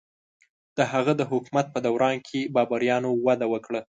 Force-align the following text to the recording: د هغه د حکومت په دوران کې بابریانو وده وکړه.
د 0.77 0.79
هغه 0.91 1.13
د 1.17 1.21
حکومت 1.31 1.65
په 1.71 1.79
دوران 1.85 2.15
کې 2.27 2.51
بابریانو 2.55 3.09
وده 3.25 3.47
وکړه. 3.53 3.81